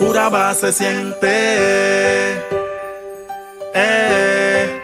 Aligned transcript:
Urabá 0.00 0.52
se 0.54 0.72
siente. 0.72 1.28
Eh. 3.74 4.80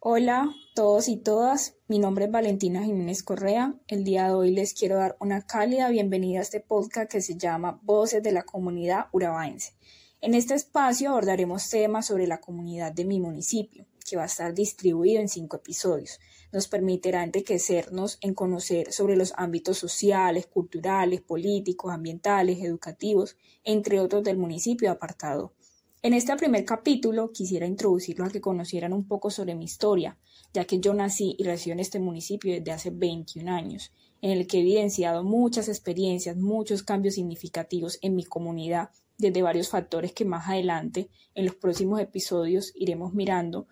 Hola 0.00 0.54
todos 0.78 1.08
y 1.08 1.16
todas, 1.16 1.74
mi 1.88 1.98
nombre 1.98 2.26
es 2.26 2.30
Valentina 2.30 2.84
Jiménez 2.84 3.24
Correa. 3.24 3.74
El 3.88 4.04
día 4.04 4.28
de 4.28 4.34
hoy 4.34 4.52
les 4.52 4.74
quiero 4.74 4.94
dar 4.94 5.16
una 5.18 5.42
cálida 5.42 5.88
bienvenida 5.88 6.38
a 6.38 6.42
este 6.42 6.60
podcast 6.60 7.10
que 7.10 7.20
se 7.20 7.36
llama 7.36 7.80
Voces 7.82 8.22
de 8.22 8.30
la 8.30 8.44
Comunidad 8.44 9.06
Urabaense. 9.10 9.72
En 10.20 10.34
este 10.34 10.54
espacio 10.54 11.10
abordaremos 11.10 11.68
temas 11.68 12.06
sobre 12.06 12.28
la 12.28 12.38
comunidad 12.38 12.92
de 12.92 13.04
mi 13.06 13.18
municipio, 13.18 13.86
que 14.08 14.16
va 14.16 14.24
a 14.24 14.26
estar 14.26 14.54
distribuido 14.54 15.20
en 15.20 15.28
cinco 15.28 15.56
episodios. 15.56 16.18
Nos 16.52 16.68
permitirá 16.68 17.22
enriquecernos 17.22 18.18
en 18.20 18.34
conocer 18.34 18.92
sobre 18.92 19.16
los 19.16 19.32
ámbitos 19.36 19.78
sociales, 19.78 20.46
culturales, 20.46 21.20
políticos, 21.20 21.92
ambientales, 21.92 22.60
educativos, 22.60 23.36
entre 23.64 24.00
otros 24.00 24.24
del 24.24 24.38
municipio 24.38 24.90
apartado. 24.90 25.52
En 26.00 26.14
este 26.14 26.36
primer 26.36 26.64
capítulo 26.64 27.32
quisiera 27.32 27.66
introducirlos 27.66 28.28
a 28.28 28.32
que 28.32 28.40
conocieran 28.40 28.92
un 28.92 29.08
poco 29.08 29.30
sobre 29.30 29.56
mi 29.56 29.64
historia, 29.64 30.16
ya 30.54 30.64
que 30.64 30.78
yo 30.78 30.94
nací 30.94 31.34
y 31.38 31.42
resido 31.44 31.74
en 31.74 31.80
este 31.80 31.98
municipio 31.98 32.54
desde 32.54 32.70
hace 32.70 32.90
21 32.90 33.50
años, 33.50 33.92
en 34.22 34.30
el 34.30 34.46
que 34.46 34.58
he 34.58 34.60
evidenciado 34.60 35.24
muchas 35.24 35.68
experiencias, 35.68 36.36
muchos 36.36 36.84
cambios 36.84 37.14
significativos 37.14 37.98
en 38.00 38.14
mi 38.14 38.24
comunidad 38.24 38.90
desde 39.18 39.42
varios 39.42 39.68
factores 39.68 40.12
que 40.12 40.24
más 40.24 40.48
adelante 40.48 41.10
en 41.34 41.46
los 41.46 41.56
próximos 41.56 42.00
episodios 42.00 42.72
iremos 42.76 43.12
mirando, 43.12 43.66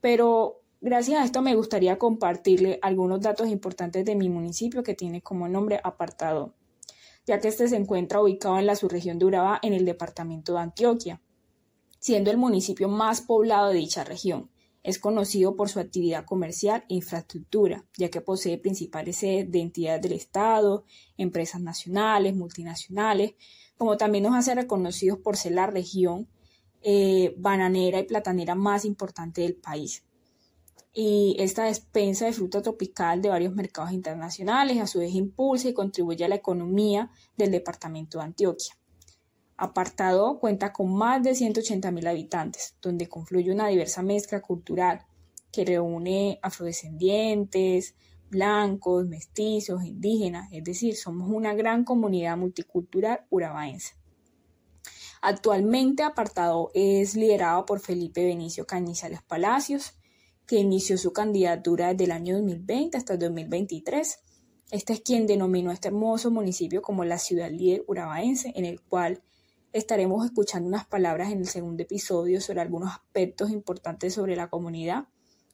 pero 0.00 0.62
gracias 0.80 1.20
a 1.20 1.24
esto 1.24 1.42
me 1.42 1.54
gustaría 1.54 1.98
compartirle 1.98 2.78
algunos 2.82 3.20
datos 3.20 3.48
importantes 3.48 4.04
de 4.04 4.14
mi 4.14 4.28
municipio 4.28 4.82
que 4.82 4.94
tiene 4.94 5.22
como 5.22 5.48
nombre 5.48 5.80
Apartado, 5.82 6.54
ya 7.26 7.40
que 7.40 7.48
este 7.48 7.68
se 7.68 7.76
encuentra 7.76 8.20
ubicado 8.22 8.58
en 8.58 8.66
la 8.66 8.76
subregión 8.76 9.18
de 9.18 9.26
Urabá 9.26 9.58
en 9.62 9.74
el 9.74 9.84
departamento 9.84 10.54
de 10.54 10.60
Antioquia, 10.60 11.20
siendo 11.98 12.30
el 12.30 12.38
municipio 12.38 12.88
más 12.88 13.20
poblado 13.20 13.68
de 13.68 13.78
dicha 13.78 14.04
región. 14.04 14.50
Es 14.82 14.98
conocido 14.98 15.56
por 15.56 15.68
su 15.68 15.78
actividad 15.78 16.24
comercial 16.24 16.84
e 16.88 16.94
infraestructura, 16.94 17.84
ya 17.98 18.08
que 18.08 18.22
posee 18.22 18.56
principales 18.56 19.18
sedes 19.18 19.50
de 19.50 19.60
entidades 19.60 20.00
del 20.00 20.12
Estado, 20.12 20.84
empresas 21.18 21.60
nacionales, 21.60 22.34
multinacionales, 22.34 23.34
como 23.76 23.98
también 23.98 24.24
nos 24.24 24.34
hace 24.34 24.54
reconocidos 24.54 25.18
por 25.18 25.36
ser 25.36 25.52
la 25.52 25.66
región 25.66 26.28
eh, 26.82 27.34
bananera 27.36 27.98
y 27.98 28.04
platanera 28.04 28.54
más 28.54 28.84
importante 28.84 29.42
del 29.42 29.54
país. 29.56 30.04
Y 30.92 31.36
esta 31.38 31.64
despensa 31.64 32.26
de 32.26 32.32
fruta 32.32 32.62
tropical 32.62 33.22
de 33.22 33.28
varios 33.28 33.54
mercados 33.54 33.92
internacionales 33.92 34.80
a 34.80 34.86
su 34.86 34.98
vez 34.98 35.14
impulsa 35.14 35.68
y 35.68 35.74
contribuye 35.74 36.24
a 36.24 36.28
la 36.28 36.34
economía 36.34 37.10
del 37.36 37.52
departamento 37.52 38.18
de 38.18 38.24
Antioquia. 38.24 38.76
Apartado 39.56 40.38
cuenta 40.40 40.72
con 40.72 40.94
más 40.94 41.22
de 41.22 41.32
180.000 41.32 42.08
habitantes, 42.08 42.76
donde 42.80 43.08
confluye 43.08 43.52
una 43.52 43.68
diversa 43.68 44.02
mezcla 44.02 44.40
cultural 44.40 45.04
que 45.52 45.64
reúne 45.64 46.38
afrodescendientes, 46.42 47.94
blancos, 48.30 49.06
mestizos, 49.06 49.84
indígenas, 49.84 50.48
es 50.52 50.64
decir, 50.64 50.96
somos 50.96 51.28
una 51.28 51.52
gran 51.54 51.84
comunidad 51.84 52.36
multicultural 52.36 53.26
urabaense. 53.28 53.99
Actualmente 55.22 56.02
Apartado 56.02 56.70
es 56.72 57.14
liderado 57.14 57.66
por 57.66 57.80
Felipe 57.80 58.24
Benicio 58.24 58.66
Cañizales 58.66 59.20
Palacios, 59.22 59.92
que 60.46 60.56
inició 60.56 60.96
su 60.96 61.12
candidatura 61.12 61.88
desde 61.88 62.04
el 62.04 62.12
año 62.12 62.36
2020 62.36 62.96
hasta 62.96 63.12
el 63.12 63.18
2023. 63.18 64.18
Este 64.70 64.94
es 64.94 65.00
quien 65.02 65.26
denominó 65.26 65.72
este 65.72 65.88
hermoso 65.88 66.30
municipio 66.30 66.80
como 66.80 67.04
la 67.04 67.18
ciudad 67.18 67.50
líder 67.50 67.84
urabaense, 67.86 68.54
en 68.56 68.64
el 68.64 68.80
cual 68.80 69.22
estaremos 69.74 70.24
escuchando 70.24 70.68
unas 70.68 70.86
palabras 70.86 71.30
en 71.30 71.40
el 71.40 71.48
segundo 71.48 71.82
episodio 71.82 72.40
sobre 72.40 72.62
algunos 72.62 72.90
aspectos 72.90 73.50
importantes 73.50 74.14
sobre 74.14 74.36
la 74.36 74.48
comunidad 74.48 75.08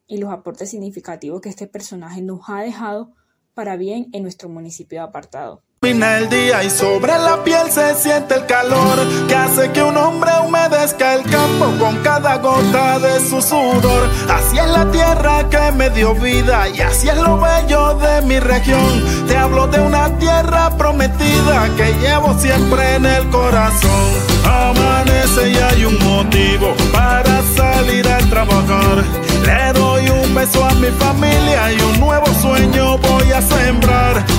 y 0.07 0.17
los 0.17 0.31
aportes 0.31 0.69
significativos 0.69 1.41
que 1.41 1.49
este 1.49 1.67
personaje 1.67 2.21
nos 2.21 2.47
ha 2.47 2.61
dejado 2.61 3.13
para 3.53 3.75
bien 3.75 4.07
en 4.13 4.23
nuestro 4.23 4.47
municipio 4.47 4.99
de 4.99 5.07
apartado. 5.07 5.66
El 5.87 6.27
día 6.27 6.65
y 6.65 6.69
sobre 6.69 7.17
la 7.17 7.41
piel 7.45 7.71
se 7.71 7.95
siente 7.95 8.35
el 8.35 8.45
calor 8.45 8.99
que 9.29 9.33
hace 9.33 9.71
que 9.71 9.81
un 9.81 9.95
hombre 9.95 10.31
humedezca 10.45 11.15
el 11.15 11.23
campo 11.23 11.71
con 11.79 11.95
cada 12.03 12.39
gota 12.39 12.99
de 12.99 13.21
su 13.21 13.41
sudor. 13.41 14.09
Así 14.27 14.57
es 14.57 14.67
la 14.67 14.91
tierra 14.91 15.47
que 15.49 15.71
me 15.71 15.89
dio 15.91 16.13
vida 16.13 16.67
y 16.67 16.81
así 16.81 17.07
es 17.07 17.15
lo 17.15 17.39
bello 17.39 17.93
de 17.99 18.21
mi 18.23 18.37
región. 18.37 19.27
Te 19.29 19.37
hablo 19.37 19.65
de 19.67 19.79
una 19.79 20.09
tierra 20.19 20.71
prometida 20.77 21.69
que 21.77 21.93
llevo 22.01 22.37
siempre 22.37 22.95
en 22.95 23.05
el 23.05 23.29
corazón. 23.29 24.11
Amanece 24.43 25.51
y 25.51 25.55
hay 25.55 25.85
un 25.85 25.97
motivo 26.03 26.75
para 26.91 27.41
salir 27.55 28.05
a 28.09 28.17
trabajar. 28.29 29.05
Le 29.45 29.79
doy 29.79 30.09
un 30.09 30.35
beso 30.35 30.65
a 30.65 30.73
mi 30.73 30.89
familia 30.99 31.71
y 31.71 31.79
un 31.79 31.97
nuevo 32.01 32.25
sueño 32.41 32.97
voy 32.97 33.31
a 33.31 33.41
sembrar. 33.41 34.36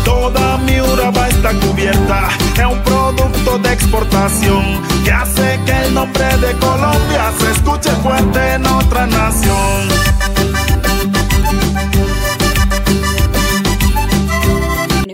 De 3.57 3.73
exportación 3.73 4.63
que 5.05 5.11
hace 5.11 5.59
que 5.65 5.87
el 5.87 5.95
nombre 5.95 6.27
de 6.37 6.53
Colombia 6.59 7.33
se 7.39 7.51
escuche 7.53 7.91
fuerte 8.03 8.55
en 8.55 8.67
otra 8.67 9.07
nación. 9.07 9.89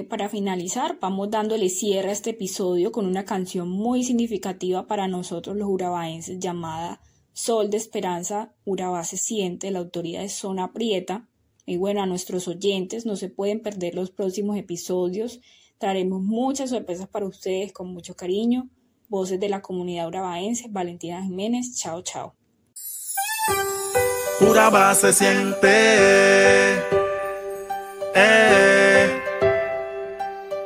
Para 0.08 0.28
finalizar, 0.28 0.98
vamos 1.00 1.30
dándole 1.30 1.68
cierre 1.68 2.08
a 2.08 2.12
este 2.12 2.30
episodio 2.30 2.92
con 2.92 3.06
una 3.06 3.24
canción 3.24 3.68
muy 3.68 4.04
significativa 4.04 4.86
para 4.86 5.08
nosotros 5.08 5.56
los 5.56 5.68
urabaenses 5.68 6.38
llamada 6.38 7.00
Sol 7.32 7.68
de 7.68 7.78
Esperanza, 7.78 8.54
Urabá 8.64 9.02
se 9.02 9.16
siente, 9.16 9.72
la 9.72 9.80
autoría 9.80 10.20
de 10.20 10.28
Zona 10.28 10.72
Prieta. 10.72 11.28
Y 11.66 11.78
bueno, 11.78 12.00
a 12.00 12.06
nuestros 12.06 12.46
oyentes 12.46 13.06
no 13.06 13.16
se 13.16 13.28
pueden 13.28 13.60
perder 13.60 13.96
los 13.96 14.12
próximos 14.12 14.56
episodios. 14.56 15.40
Traeremos 15.78 16.22
muchas 16.22 16.70
sorpresas 16.70 17.08
para 17.08 17.26
ustedes 17.26 17.72
con 17.72 17.88
mucho 17.88 18.14
cariño. 18.14 18.68
Voces 19.08 19.38
de 19.38 19.48
la 19.48 19.60
comunidad 19.60 20.08
urabaense, 20.08 20.66
Valentina 20.70 21.22
Jiménez. 21.22 21.76
Chao, 21.76 22.02
chao. 22.02 22.34